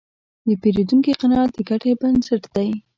د 0.47 0.49
پیرودونکي 0.61 1.11
قناعت 1.21 1.49
د 1.55 1.59
ګټې 1.69 1.91
بنسټ 2.01 2.43
دی. 2.55 2.69